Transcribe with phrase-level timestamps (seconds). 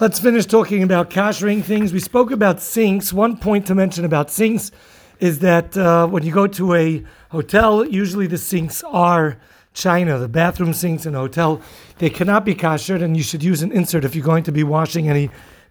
[0.00, 1.92] Let's finish talking about kashering things.
[1.92, 3.12] We spoke about sinks.
[3.12, 4.72] One point to mention about sinks
[5.18, 9.36] is that uh, when you go to a hotel, usually the sinks are
[9.74, 11.60] china, the bathroom sinks in a hotel.
[11.98, 14.64] They cannot be kashered, and you should use an insert if you're going to be
[14.64, 15.28] washing any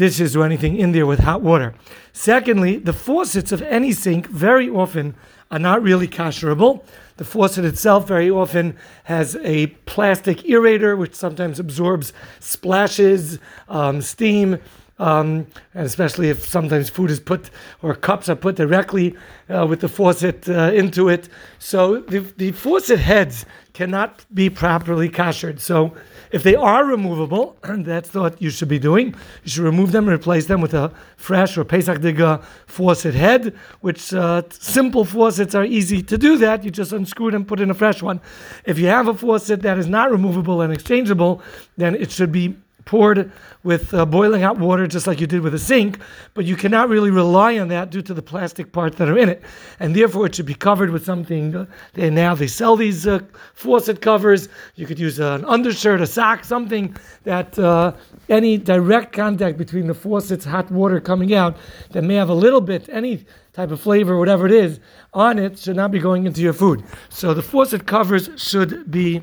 [0.00, 1.74] dishes or anything in there with hot water.
[2.14, 5.14] Secondly, the faucets of any sink very often
[5.50, 6.82] are not really kasherable.
[7.18, 14.58] The faucet itself very often has a plastic aerator, which sometimes absorbs splashes, um, steam,
[15.00, 17.50] um, especially if sometimes food is put
[17.82, 19.16] or cups are put directly
[19.48, 21.28] uh, with the faucet uh, into it.
[21.58, 25.58] So the, the faucet heads cannot be properly kashered.
[25.60, 25.94] So
[26.32, 29.14] if they are removable, and that's what you should be doing.
[29.44, 33.54] You should remove them and replace them with a fresh or Pesach Diga faucet head,
[33.80, 36.62] which uh, simple faucets are easy to do that.
[36.62, 38.20] You just unscrew it and put in a fresh one.
[38.66, 41.42] If you have a faucet that is not removable and exchangeable,
[41.76, 43.30] then it should be poured
[43.62, 46.00] with uh, boiling hot water, just like you did with a sink,
[46.34, 49.28] but you cannot really rely on that due to the plastic parts that are in
[49.28, 49.42] it.
[49.78, 51.54] And therefore, it should be covered with something.
[51.54, 53.20] Uh, they, now they sell these uh,
[53.54, 54.48] faucet covers.
[54.76, 57.92] You could use an undershirt, a sock, something that uh,
[58.28, 61.56] any direct contact between the faucet's hot water coming out
[61.90, 64.80] that may have a little bit, any type of flavor, whatever it is,
[65.12, 66.82] on it should not be going into your food.
[67.08, 69.22] So the faucet covers should be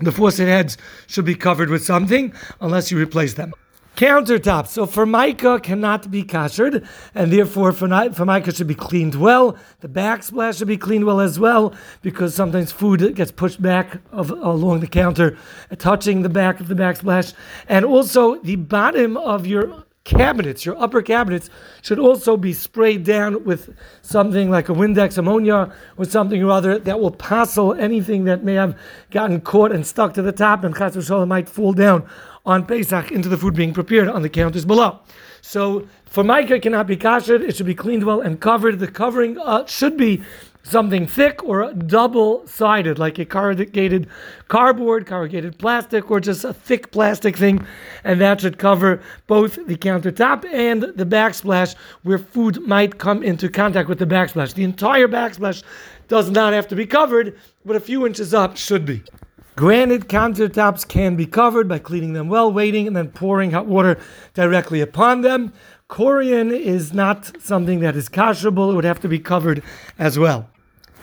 [0.00, 3.52] the faucet heads should be covered with something unless you replace them.
[3.96, 4.68] Countertops.
[4.68, 9.58] So formica cannot be kashered, and therefore formica should be cleaned well.
[9.80, 14.30] The backsplash should be cleaned well as well, because sometimes food gets pushed back of,
[14.30, 15.36] along the counter,
[15.76, 17.34] touching the back of the backsplash.
[17.68, 21.48] And also the bottom of your cabinets, your upper cabinets,
[21.82, 26.78] should also be sprayed down with something like a Windex ammonia or something or other
[26.78, 28.76] that will passel anything that may have
[29.10, 32.06] gotten caught and stuck to the top and Chas might fall down
[32.44, 34.98] on Pesach into the food being prepared on the counters below.
[35.40, 38.78] So for formica cannot be kashered; it should be cleaned well and covered.
[38.78, 40.22] The covering uh, should be
[40.62, 44.06] something thick or double sided, like a corrugated
[44.48, 47.66] cardboard, corrugated plastic, or just a thick plastic thing.
[48.04, 53.48] And that should cover both the countertop and the backsplash where food might come into
[53.48, 54.54] contact with the backsplash.
[54.54, 55.62] The entire backsplash
[56.08, 59.02] does not have to be covered, but a few inches up should be.
[59.54, 63.98] Granite countertops can be covered by cleaning them well, waiting, and then pouring hot water
[64.32, 65.52] directly upon them.
[65.90, 69.62] Corian is not something that is kasherable, it would have to be covered
[69.98, 70.48] as well.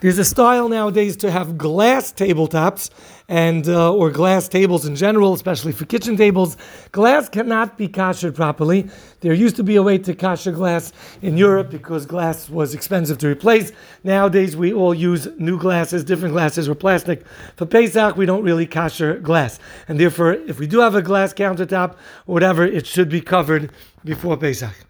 [0.02, 2.90] There's a style nowadays to have glass tabletops
[3.28, 6.56] and uh, or glass tables in general, especially for kitchen tables.
[6.94, 8.90] Glass cannot be kashered properly.
[9.20, 13.18] There used to be a way to kasher glass in Europe because glass was expensive
[13.18, 13.74] to replace.
[14.06, 17.26] Nowadays, we all use new glasses, different glasses or plastic.
[17.58, 21.34] For Pesach, we don't really kasher glass, and therefore, if we do have a glass
[21.34, 21.92] countertop
[22.26, 23.72] or whatever, it should be covered
[24.06, 24.89] before Pesach.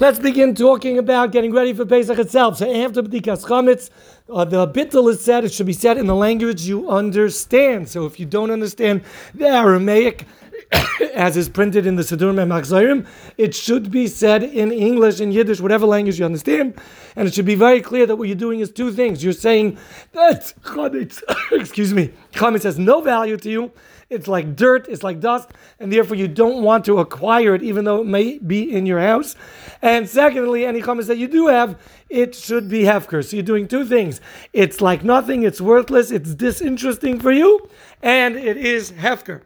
[0.00, 2.56] Let's begin talking about getting ready for Pesach itself.
[2.56, 3.90] So after B'dikas Chametz,
[4.28, 7.88] uh, the bittul is said, it should be said in the language you understand.
[7.88, 9.02] So if you don't understand
[9.36, 10.26] the Aramaic,
[11.14, 13.06] as is printed in the Siddurim and Memachzorim,
[13.38, 16.74] it should be said in English, in Yiddish, whatever language you understand,
[17.14, 19.22] and it should be very clear that what you're doing is two things.
[19.22, 19.78] You're saying
[20.10, 21.22] that chametz,
[21.52, 23.72] excuse me, chametz has no value to you,
[24.10, 27.84] it's like dirt, it's like dust, and therefore you don't want to acquire it, even
[27.84, 29.36] though it may be in your house.
[29.82, 31.78] And secondly, any chametz that you do have,
[32.08, 33.24] it should be hefker.
[33.24, 34.20] So you're doing two things.
[34.52, 37.68] It's like nothing, it's worthless, it's disinteresting for you,
[38.02, 39.42] and it is hefker.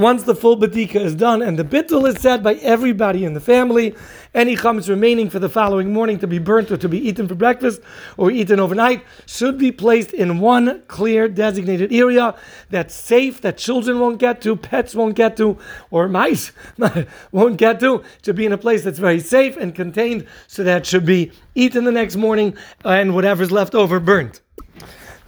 [0.00, 3.40] Once the full badika is done and the bittul is said by everybody in the
[3.40, 3.94] family,
[4.32, 7.34] any chametz remaining for the following morning to be burnt or to be eaten for
[7.34, 7.82] breakfast
[8.16, 12.34] or eaten overnight should be placed in one clear designated area
[12.70, 15.58] that's safe, that children won't get to, pets won't get to,
[15.90, 16.52] or mice
[17.30, 17.96] won't get to.
[17.96, 21.30] It should be in a place that's very safe and contained so that should be
[21.54, 22.56] eaten the next morning
[22.86, 24.40] and whatever's left over burnt.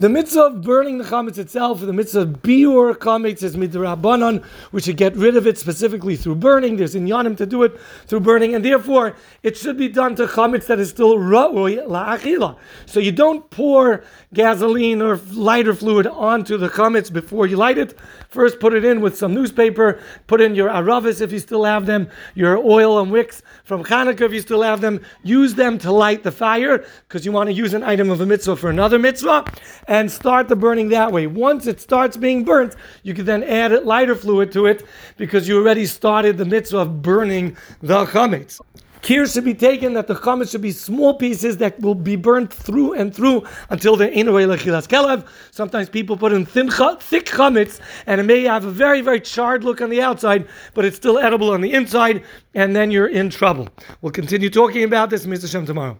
[0.03, 4.45] The mitzvah of burning the chametz itself, the mitzvah of biur chametz is midrabanan.
[4.73, 6.75] We should get rid of it specifically through burning.
[6.75, 7.79] There's inyanim to do it
[8.09, 12.57] through burning, and therefore it should be done to chametz that is still ra'ui la'achila.
[12.85, 14.03] So you don't pour
[14.35, 17.97] gasoline or lighter fluid onto the chametz before you light it.
[18.33, 20.01] First, put it in with some newspaper.
[20.27, 24.23] Put in your aravis if you still have them, your oil and wicks from Hanukkah
[24.23, 25.03] if you still have them.
[25.23, 28.27] Use them to light the fire because you want to use an item of a
[28.27, 29.45] mitzvah for another mitzvah
[29.87, 31.27] and start the burning that way.
[31.27, 34.87] Once it starts being burnt, you can then add lighter fluid to it
[35.19, 38.61] because you already started the mitzvah of burning the chametz.
[39.03, 42.53] Care should be taken that the chametz should be small pieces that will be burnt
[42.53, 45.27] through and through until they're in a way like kelev.
[45.51, 49.65] Sometimes people put in thin, thick chametz, and it may have a very, very charred
[49.65, 53.29] look on the outside, but it's still edible on the inside, and then you're in
[53.29, 53.69] trouble.
[54.01, 55.51] We'll continue talking about this, Mr.
[55.51, 55.99] Shem, tomorrow.